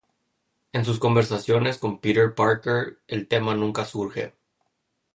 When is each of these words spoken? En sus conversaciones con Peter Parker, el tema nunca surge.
En 0.71 0.83
sus 0.83 0.97
conversaciones 0.97 1.77
con 1.77 1.99
Peter 1.99 2.33
Parker, 2.33 2.97
el 3.07 3.27
tema 3.27 3.53
nunca 3.53 3.85
surge. 3.85 4.33